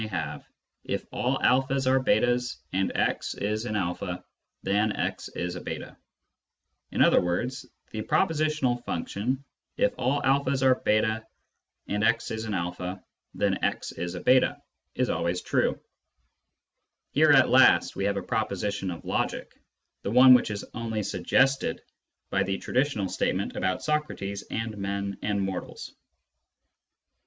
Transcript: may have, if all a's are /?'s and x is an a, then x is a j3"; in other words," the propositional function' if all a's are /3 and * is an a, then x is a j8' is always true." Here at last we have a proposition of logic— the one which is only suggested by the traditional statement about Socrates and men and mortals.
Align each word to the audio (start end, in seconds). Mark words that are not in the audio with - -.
may 0.01 0.07
have, 0.07 0.43
if 0.83 1.05
all 1.11 1.37
a's 1.43 1.85
are 1.85 1.99
/?'s 2.03 2.57
and 2.73 2.91
x 2.95 3.35
is 3.35 3.65
an 3.65 3.75
a, 3.75 4.23
then 4.63 4.91
x 4.95 5.29
is 5.35 5.55
a 5.55 5.61
j3"; 5.61 5.95
in 6.91 7.03
other 7.03 7.21
words," 7.21 7.67
the 7.91 8.01
propositional 8.01 8.83
function' 8.83 9.43
if 9.77 9.93
all 9.99 10.19
a's 10.49 10.63
are 10.63 10.73
/3 10.73 11.21
and 11.87 12.03
* 12.03 12.29
is 12.31 12.45
an 12.45 12.55
a, 12.55 13.03
then 13.35 13.63
x 13.63 13.91
is 13.91 14.15
a 14.15 14.21
j8' 14.23 14.59
is 14.95 15.11
always 15.11 15.39
true." 15.43 15.79
Here 17.11 17.29
at 17.29 17.49
last 17.49 17.95
we 17.95 18.05
have 18.05 18.17
a 18.17 18.23
proposition 18.23 18.89
of 18.89 19.05
logic— 19.05 19.53
the 20.01 20.09
one 20.09 20.33
which 20.33 20.49
is 20.49 20.65
only 20.73 21.03
suggested 21.03 21.79
by 22.31 22.41
the 22.41 22.57
traditional 22.57 23.07
statement 23.07 23.55
about 23.55 23.83
Socrates 23.83 24.45
and 24.49 24.75
men 24.79 25.19
and 25.21 25.39
mortals. 25.39 25.93